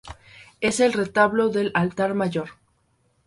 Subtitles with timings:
[0.61, 2.49] Es el retablo del altar mayor.